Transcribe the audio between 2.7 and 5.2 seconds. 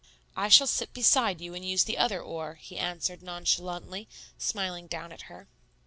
answered nonchalantly, smiling down